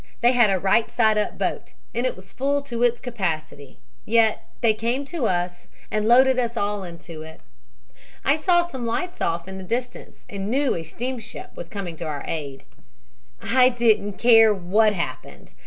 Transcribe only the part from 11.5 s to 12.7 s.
was coming to our aid.